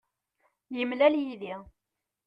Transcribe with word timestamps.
Yemlal 0.77 1.13
yid-i. 1.21 1.55